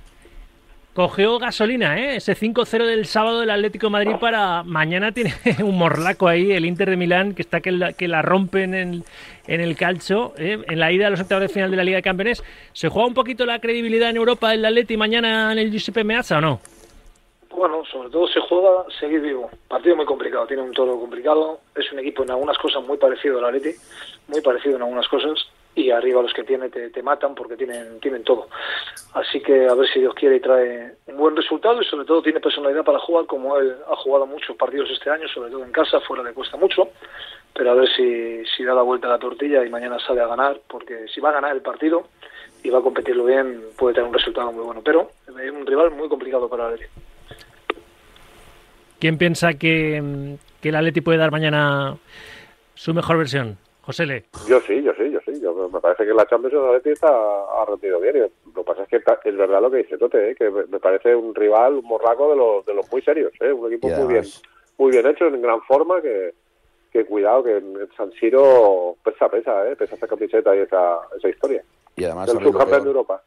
[0.97, 2.15] cogió gasolina, ¿eh?
[2.15, 5.31] Ese 5-0 del sábado del Atlético Madrid para mañana tiene
[5.63, 8.73] un morlaco ahí, el Inter de Milán, que está que la, que la rompe en
[8.73, 9.03] el,
[9.45, 10.57] en el calcho, ¿eh?
[10.67, 12.43] en la ida a los octavos de final de la Liga de Campeones.
[12.73, 16.39] ¿Se juega un poquito la credibilidad en Europa del Atleti mañana en el Giuseppe Meazza
[16.39, 16.61] o no?
[17.51, 19.51] Bueno, sobre todo se juega seguir vivo.
[19.67, 21.59] Partido muy complicado, tiene un toro complicado.
[21.75, 23.77] Es un equipo en algunas cosas muy parecido al Atleti,
[24.29, 25.47] muy parecido en algunas cosas.
[25.77, 28.47] Y arriba los que tiene te, te matan porque tienen tienen todo.
[29.13, 32.23] Así que a ver si Dios quiere y trae un buen resultado y sobre todo
[32.23, 35.71] tiene personalidad para jugar como él ha jugado muchos partidos este año, sobre todo en
[35.71, 36.89] casa, fuera le cuesta mucho.
[37.53, 40.27] Pero a ver si, si da la vuelta a la tortilla y mañana sale a
[40.27, 42.07] ganar, porque si va a ganar el partido
[42.63, 44.81] y va a competirlo bien, puede tener un resultado muy bueno.
[44.83, 46.91] Pero es un rival muy complicado para el Atleti.
[48.99, 51.97] ¿Quién piensa que, que el Atleti puede dar mañana
[52.73, 53.57] su mejor versión?
[53.81, 54.25] José Le.
[54.49, 55.41] Yo sí, yo sí, yo sí.
[55.43, 58.15] Yo, me parece que la Champions el Atleti está, ha rendido bien.
[58.17, 60.35] Y lo que pasa es que ta- es verdad lo que dice Tote, ¿eh?
[60.35, 63.31] que me parece un rival, un morraco de los, de los muy serios.
[63.39, 63.51] ¿eh?
[63.51, 64.25] Un equipo muy bien
[64.79, 66.35] muy bien hecho, en gran forma, que,
[66.91, 69.75] que cuidado, que en San Siro pesa, pesa, ¿eh?
[69.75, 71.63] pesa esa camiseta y esa, esa historia.
[71.95, 72.87] Y además, ¿sabéis subcampeón de?
[72.89, 73.23] Europa.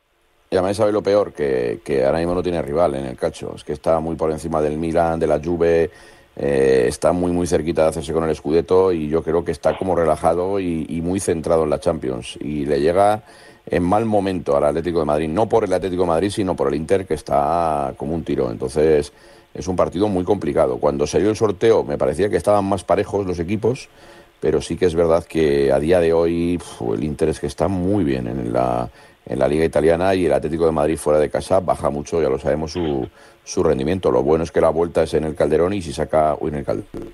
[0.49, 3.53] Y además sabe lo peor, que, que ahora mismo no tiene rival en el calcio.
[3.57, 5.91] Es que está muy por encima del Milan, de la Juve,
[6.37, 9.77] eh, está muy muy cerquita de hacerse con el Scudetto y yo creo que está
[9.77, 12.39] como relajado y, muy centrado en la Champions.
[12.41, 13.23] Y le llega
[13.67, 16.69] en mal momento al Atlético de Madrid, no por el Atlético de Madrid, sino por
[16.69, 18.51] el Inter, que está como un tiro.
[18.51, 19.13] Entonces
[19.53, 20.79] es un partido muy complicado.
[20.79, 23.89] Cuando salió el sorteo me parecía que estaban más parejos los equipos,
[24.41, 26.59] pero sí que es verdad que a día de hoy
[26.95, 28.89] el Inter es que está muy bien en la,
[29.27, 32.29] en la Liga Italiana y el Atlético de Madrid fuera de casa baja mucho, ya
[32.29, 33.07] lo sabemos, su,
[33.45, 34.11] su rendimiento.
[34.11, 36.37] Lo bueno es que la vuelta es en el Calderón y si saca...
[36.41, 37.13] En el Calderón.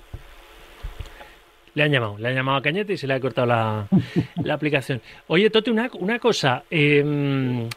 [1.73, 3.87] Le han llamado, le han llamado a Cañete y se le ha cortado la,
[4.43, 4.99] la aplicación.
[5.27, 6.63] Oye, Tote, una, una cosa.
[6.71, 7.67] eh,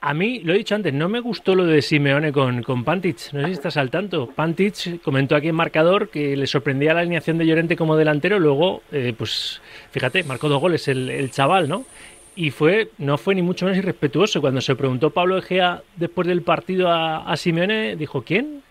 [0.00, 2.84] A mí, lo he dicho antes, no me gustó lo de Simeone con, con.
[2.84, 4.28] No sé si estás al tanto.
[4.28, 8.38] Pantic comentó aquí en marcador que le sorprendía la alineación de Llorente como delantero.
[8.38, 11.84] Luego, eh, pues fíjate, marcó dos goles el, el, chaval, ¿no?
[12.36, 14.40] Y fue, no fue ni mucho menos irrespetuoso.
[14.40, 18.62] Cuando se preguntó Pablo Egea después del partido a, a Simeone, dijo: ¿Quién?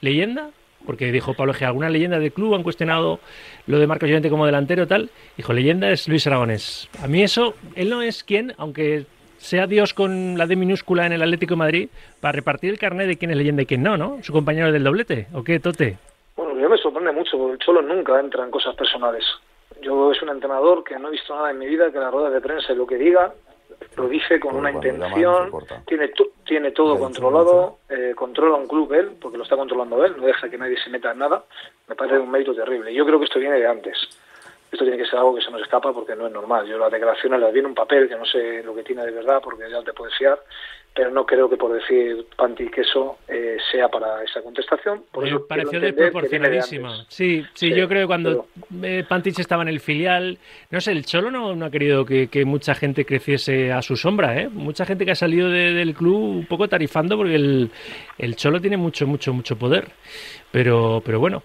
[0.00, 0.50] ¿Leyenda?
[0.86, 3.20] Porque dijo Pablo Egea, alguna leyenda del club han cuestionado
[3.66, 5.10] lo de Marcos Llorente como delantero tal.
[5.36, 6.88] Dijo, leyenda es Luis Aragonés.
[7.02, 9.04] A mí eso, él no es quien, aunque
[9.36, 11.88] sea Dios con la D minúscula en el Atlético de Madrid
[12.20, 14.18] para repartir el carnet de quién es leyenda y quién no, ¿no?
[14.22, 15.98] Su compañero del doblete, ¿o qué, Tote?
[16.36, 19.24] Bueno, mí me sorprende mucho, porque el Cholo nunca entra en cosas personales.
[19.80, 22.30] Yo es un entrenador que no he visto nada en mi vida que la rueda
[22.30, 23.32] de prensa lo que diga
[23.96, 25.50] lo dice con una intención,
[25.86, 26.10] tiene,
[26.44, 30.48] tiene todo controlado, eh, controla un club él, porque lo está controlando él, no deja
[30.48, 31.44] que nadie se meta en nada,
[31.88, 32.92] me parece un mérito terrible.
[32.94, 33.96] Yo creo que esto viene de antes.
[34.70, 36.66] Esto tiene que ser algo que se nos escapa porque no es normal.
[36.66, 39.10] Yo las declaraciones las vi en un papel que no sé lo que tiene de
[39.10, 40.38] verdad porque ya te puedes fiar,
[40.94, 45.04] pero no creo que por decir panty queso eh, sea para esa contestación.
[45.12, 47.04] Por Me pareció desproporcionadísima.
[47.08, 48.46] sí, sí, yo creo que cuando
[48.82, 50.38] eh, Pantich estaba en el filial,
[50.70, 54.40] no sé, el Cholo no, no ha querido que, mucha gente creciese a su sombra,
[54.40, 54.48] ¿eh?
[54.48, 57.70] Mucha gente que ha salido del club un poco tarifando porque el,
[58.18, 59.88] el Cholo tiene mucho, mucho, mucho poder.
[60.50, 61.42] Pero, pero bueno.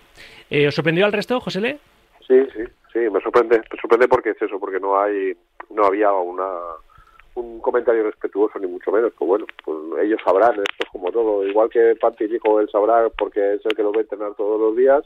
[0.49, 1.79] Eh, ¿Os sorprendió al resto, José Le?
[2.27, 5.33] Sí, sí, sí, me sorprende, me sorprende porque es eso, porque no hay,
[5.69, 6.45] no había una
[7.35, 11.45] un comentario respetuoso ni mucho menos, pues bueno, pues ellos sabrán, esto es como todo,
[11.45, 14.75] igual que Panti dijo, él sabrá porque es el que lo ve entrenar todos los
[14.75, 15.03] días,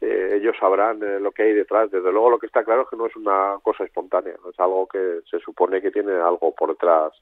[0.00, 1.90] eh, ellos sabrán eh, lo que hay detrás.
[1.90, 4.86] Desde luego lo que está claro es que no es una cosa espontánea, es algo
[4.86, 7.12] que se supone que tiene algo por detrás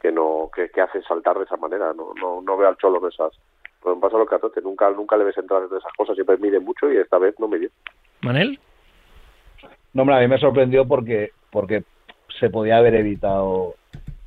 [0.00, 1.92] que no que, que hace saltar de esa manera.
[1.94, 3.32] No, no, no veo al cholo en esas.
[3.80, 6.36] Pues pasa lo que a Tote, nunca, nunca le ves entrar en esas cosas, siempre
[6.38, 7.70] mide mucho y esta vez no me dio.
[8.22, 8.58] ¿Manel?
[9.92, 11.84] No, a mí me sorprendió porque, porque
[12.40, 13.76] se podía haber evitado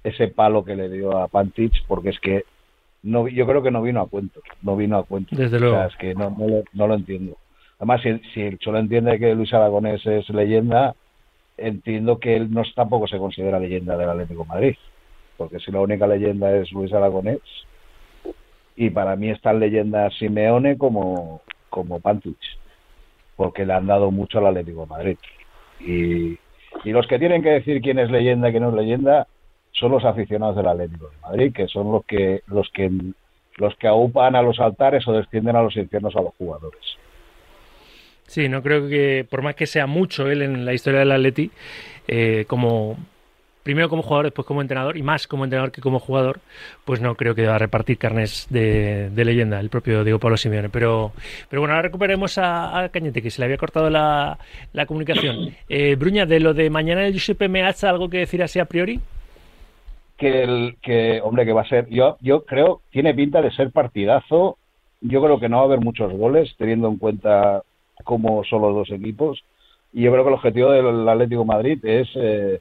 [0.04, 2.44] ese palo que le dio a Pantich, porque es que
[3.04, 5.36] no, yo creo que no vino a cuento, no vino a cuento.
[5.36, 5.82] Desde luego.
[5.84, 6.36] es que no,
[6.74, 7.38] no, lo, entiendo.
[7.78, 10.96] Además, si, si el Cholo entiende que Luis Aragonés es leyenda,
[11.58, 14.76] entiendo que él no tampoco se considera leyenda del Atlético de Madrid,
[15.38, 17.40] porque si la única leyenda es Luis Aragonés,
[18.76, 22.58] y para mí es tan leyenda Simeone como, como Pantich,
[23.36, 25.18] porque le han dado mucho al Atlético de Madrid.
[25.82, 26.38] Y,
[26.86, 29.28] los que tienen que decir quién es leyenda y quién no es leyenda
[29.72, 32.92] son los aficionados del Atlético de Madrid, que son los que los que
[33.58, 36.98] los que aupan a los altares o descienden a los infiernos a los jugadores.
[38.26, 41.52] Sí, no creo que, por más que sea mucho él en la historia del Atleti,
[42.08, 42.96] eh, como
[43.64, 46.40] primero como jugador, después como entrenador, y más como entrenador que como jugador,
[46.86, 50.70] pues no creo que deba repartir carnes de, leyenda, el propio Diego Pablo Simeone.
[50.70, 51.12] Pero,
[51.50, 54.38] pero bueno, ahora recuperemos a, Cañete, que se le había cortado la,
[54.88, 55.56] comunicación.
[55.68, 59.00] Eh, Bruña, de lo de mañana el Giuseppe Meazza, ¿algo que decir así a priori?
[60.20, 63.72] Que, el, que, hombre, que va a ser, yo, yo creo, tiene pinta de ser
[63.72, 64.58] partidazo.
[65.02, 67.64] Yo creo que no va a haber muchos goles, teniendo en cuenta
[68.04, 69.42] cómo son los dos equipos.
[69.94, 72.60] Y yo creo que el objetivo del Atlético Madrid es eh,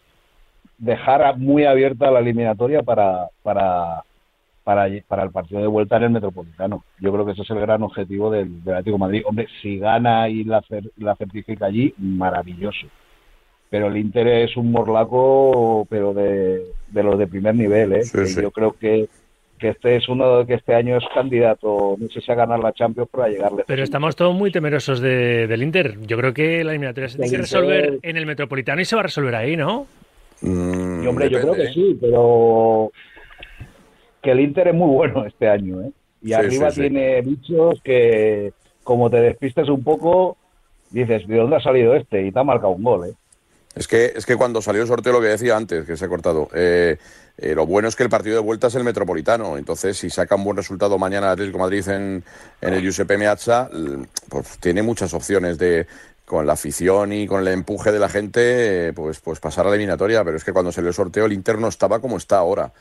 [0.78, 4.04] dejar muy abierta la eliminatoria para, para,
[4.62, 6.84] para, para el partido de vuelta en el Metropolitano.
[7.00, 9.22] Yo creo que ese es el gran objetivo del, Atlético Madrid.
[9.26, 10.62] Hombre, si gana y la
[11.16, 12.86] certifica allí, maravilloso.
[13.70, 18.02] Pero el Inter es un morlaco, pero de, de los de primer nivel, ¿eh?
[18.40, 19.08] Yo creo que,
[19.58, 22.72] que este es uno que este año es candidato, no sé si a ganar la
[22.72, 23.64] Champions para llegarle.
[23.66, 25.98] Pero estamos todos muy temerosos de, del Inter.
[26.00, 29.00] Yo creo que la eliminatoria se tiene que resolver en el Metropolitano y se va
[29.00, 29.86] a resolver ahí, ¿no?
[30.40, 32.90] Mm, hombre, yo creo que sí, pero
[34.22, 35.90] que el Inter es muy bueno este año, ¿eh?
[36.22, 38.52] Y arriba tiene bichos que,
[38.82, 40.36] como te despistes un poco,
[40.90, 42.26] dices, ¿de dónde ha salido este?
[42.26, 43.14] Y te ha marcado un gol, ¿eh?
[43.74, 46.08] Es que, es que cuando salió el sorteo, lo que decía antes, que se ha
[46.08, 46.98] cortado, eh,
[47.36, 49.56] eh, lo bueno es que el partido de vuelta es el Metropolitano.
[49.56, 52.24] Entonces, si saca un buen resultado mañana el Atlético Madrid en,
[52.60, 53.70] el Giuseppe Meazza,
[54.28, 55.86] pues tiene muchas opciones de,
[56.24, 59.76] con la afición y con el empuje de la gente, pues, pues pasar a la
[59.76, 60.24] eliminatoria.
[60.24, 62.72] Pero es que cuando se le sorteó el Inter no estaba como está ahora.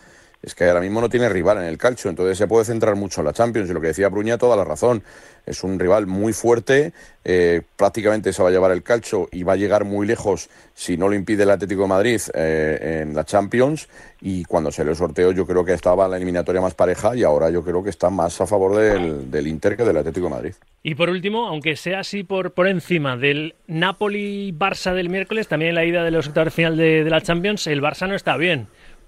[0.41, 3.21] Es que ahora mismo no tiene rival en el calcio, entonces se puede centrar mucho
[3.21, 3.69] en la Champions.
[3.69, 5.03] Y lo que decía Bruña, toda la razón.
[5.45, 6.91] Es un rival muy fuerte,
[7.23, 10.97] eh, prácticamente se va a llevar el calcio y va a llegar muy lejos si
[10.97, 13.87] no lo impide el Atlético de Madrid eh, en la Champions.
[14.21, 17.49] Y cuando se le sorteó, yo creo que estaba la eliminatoria más pareja y ahora
[17.49, 20.53] yo creo que está más a favor del, Inter que del Atlético de Madrid.
[20.83, 25.75] Y por último, aunque sea así por, por encima del Napoli-Barça del miércoles, también en
[25.75, 28.67] la ida de los octavos final de, la Champions, el Barça no está bien.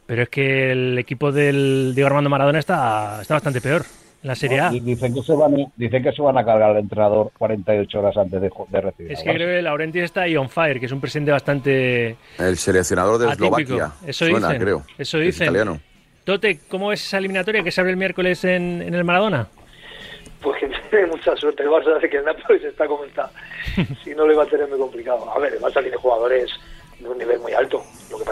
[0.09, 3.83] Pero es que el equipo del Diego Armando Maradona está, está bastante peor
[4.23, 4.71] en la Serie A.
[4.71, 8.41] dicen, que se van, dicen que se van a cargar al entrenador 48 horas antes
[8.41, 9.11] de, de recibir.
[9.11, 12.15] Es que creo que Laurenti está ahí on fire, que es un presidente bastante.
[12.39, 13.91] El seleccionador de Eslovaquia.
[14.03, 14.81] Eso Suena, creo.
[14.97, 15.43] Eso dicen.
[15.43, 15.79] italiano.
[16.23, 19.47] Tote, ¿cómo es esa eliminatoria que se abre el miércoles en, en el Maradona?
[20.41, 23.29] Pues que tiene mucha suerte el Barça de que el Nápoles está como está.
[24.03, 25.31] si no, le va a tener muy complicado.
[25.31, 26.49] A ver, el Barça tiene jugadores
[26.99, 27.83] de un nivel muy alto.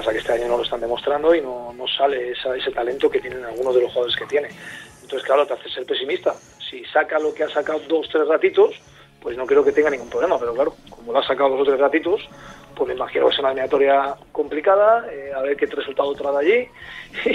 [0.07, 3.09] Pasa que este año no lo están demostrando y no, no sale esa- ese talento
[3.09, 4.47] que tienen algunos de los jugadores que tiene.
[5.01, 6.33] Entonces, claro, te hace ser pesimista.
[6.69, 8.73] Si saca lo que ha sacado dos, tres ratitos,
[9.21, 10.39] pues no creo que tenga ningún problema.
[10.39, 12.21] Pero claro, como lo ha sacado dos o tres ratitos,
[12.73, 16.67] pues me imagino que es una eliminatoria complicada, eh, a ver qué resultado trae allí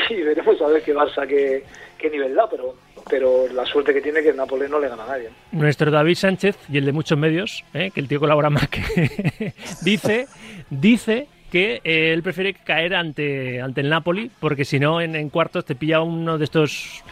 [0.15, 1.65] y veremos a ver qué Barça, qué,
[1.99, 2.49] qué nivel da.
[2.49, 2.75] Pero,
[3.11, 5.29] pero la suerte que tiene que el Nápoles no le gana a nadie.
[5.51, 7.91] Nuestro David Sánchez y el de muchos medios, ¿eh?
[7.95, 10.27] que el tío colabora más que dice,
[10.71, 15.29] dice que eh, él prefiere caer ante, ante el Napoli porque si no en, en
[15.29, 17.05] cuartos te pilla uno de estos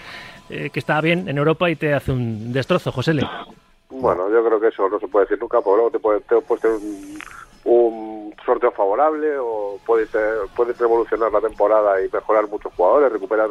[0.49, 3.29] eh, que está bien en Europa y te hace un destrozo, José Le.
[3.91, 6.41] Bueno, yo creo que eso no se puede decir nunca, porque luego te puede, te
[6.41, 7.19] puedes tener un,
[7.65, 10.19] un sorteo favorable o puedes, eh,
[10.57, 13.51] puedes revolucionar la temporada y mejorar muchos jugadores, recuperar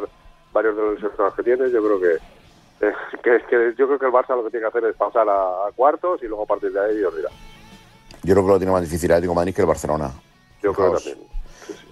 [0.52, 1.70] varios de los lesionados que tienes.
[1.70, 4.76] Yo creo que, eh, que, que yo creo que el Barça lo que tiene que
[4.76, 7.28] hacer es pasar a, a cuartos y luego a partir de ahí Dios dirá.
[8.24, 10.10] Yo creo que lo tiene más difícil el Atlético de Madrid que el Barcelona.
[10.62, 11.18] Yo creo que también.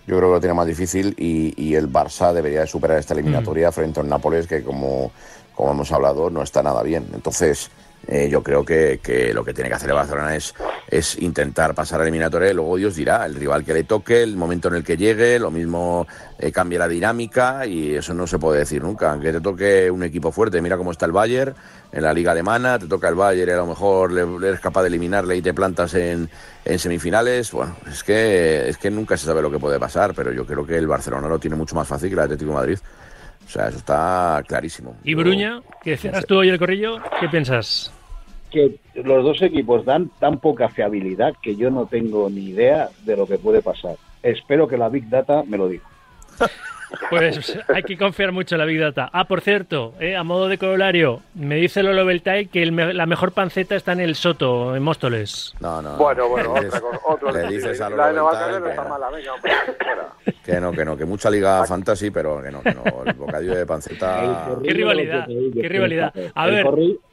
[0.06, 3.14] Yo creo que lo tiene más difícil y, y el Barça debería de superar esta
[3.14, 3.18] Mm.
[3.18, 5.12] eliminatoria frente al Nápoles, que como,
[5.54, 7.06] como hemos hablado, no está nada bien.
[7.12, 7.70] Entonces,
[8.10, 10.54] eh, yo creo que, que lo que tiene que hacer el Barcelona es,
[10.88, 14.34] es intentar pasar a eliminatoria y luego Dios dirá, el rival que le toque, el
[14.34, 16.06] momento en el que llegue, lo mismo
[16.38, 19.12] eh, cambia la dinámica y eso no se puede decir nunca.
[19.12, 21.54] Aunque te toque un equipo fuerte, mira cómo está el Bayern
[21.92, 24.80] en la liga alemana, te toca el Bayern y a lo mejor le, eres capaz
[24.82, 26.30] de eliminarle y te plantas en,
[26.64, 27.52] en semifinales.
[27.52, 30.66] Bueno, es que, es que nunca se sabe lo que puede pasar, pero yo creo
[30.66, 32.78] que el Barcelona lo tiene mucho más fácil que el Atlético de Madrid.
[33.46, 34.96] O sea, eso está clarísimo.
[35.04, 37.92] Y Bruña, que cerras tú hoy el corrillo, ¿qué piensas?
[38.50, 43.16] Que los dos equipos dan tan poca fiabilidad que yo no tengo ni idea de
[43.16, 43.96] lo que puede pasar.
[44.22, 45.84] Espero que la Big Data me lo diga.
[47.10, 49.08] Pues hay que confiar mucho en la Big Data.
[49.12, 52.94] Ah, por cierto, eh, a modo de corolario, me dice Lolo Beltay que el me-
[52.94, 55.54] la mejor panceta está en el Soto, en Móstoles.
[55.60, 55.96] No, no.
[55.96, 58.70] Bueno, bueno, Le otra cosa, otro le dices a la de Lolo Carrera no que
[58.70, 58.88] está no.
[58.90, 60.08] mala, venga, hombre, fuera.
[60.48, 62.82] Que no, que no, que mucha liga fantasy, pero que no, que no.
[63.04, 64.48] El bocadillo de panceta.
[64.64, 66.12] Qué rivalidad, qué rivalidad.
[66.34, 66.66] A ver.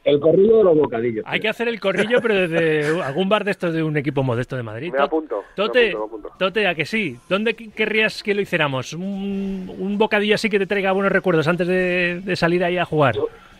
[0.04, 1.22] el corrillo de los bocadillos.
[1.28, 4.56] Hay que hacer el corrillo, pero desde algún bar de estos de un equipo modesto
[4.56, 4.90] de Madrid.
[4.96, 6.30] Me apunto, me Tote, apunto, me apunto.
[6.38, 7.18] Tote, a que sí.
[7.28, 8.94] ¿Dónde qu- querrías que lo hiciéramos?
[8.94, 12.84] ¿Un, un bocadillo así que te traiga buenos recuerdos antes de, de salir ahí a
[12.84, 13.14] jugar?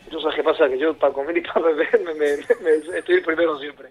[0.09, 3.16] Yo sabes qué pasa, que yo para comer y para beber me, me- me- estoy
[3.16, 3.88] el primero siempre.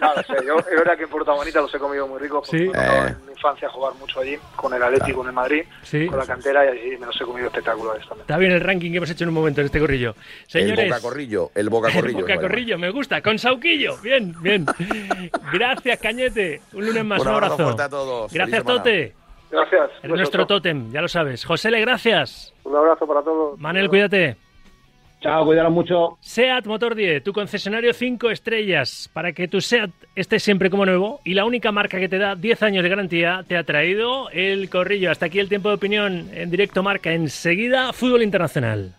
[0.00, 2.48] No, no sé, yo es verdad que en Puerto Bonita los he comido muy ricos,
[2.48, 2.70] porque Sí.
[2.70, 3.06] me Eh.
[3.08, 6.06] en mi infancia jugar mucho allí, con el Atlético, y con el Madrid, Sí.
[6.06, 8.22] con la cantera, y allí me los he comido espectaculares también.
[8.22, 10.16] Está bien el ranking que hemos hecho en un momento en este corrillo.
[10.48, 12.18] Señores, El bocacorrillo, el bocacorrillo.
[12.18, 13.96] El bocacorrillo, me gusta, con Sauquillo.
[14.02, 14.66] Bien, bien.
[15.52, 16.62] Gracias, Cañete.
[16.72, 17.64] Un lunes más, Un un abrazo abrazo.
[17.70, 18.32] fuerte a todos.
[18.32, 18.78] Gracias, semana.
[18.82, 19.14] Tote.
[19.54, 19.90] Gracias.
[20.02, 21.44] Nuestro tótem, ya lo sabes.
[21.44, 22.52] José Le, gracias.
[22.64, 23.58] Un abrazo para todos.
[23.58, 24.36] Manel, cuídate.
[25.20, 26.18] Chao, cuidaros mucho.
[26.20, 31.20] SEAT Motor 10, tu concesionario 5 estrellas, para que tu SEAT esté siempre como nuevo
[31.24, 34.68] y la única marca que te da 10 años de garantía, te ha traído el
[34.68, 35.10] corrillo.
[35.10, 37.12] Hasta aquí el tiempo de opinión en directo marca.
[37.12, 38.92] Enseguida, fútbol internacional.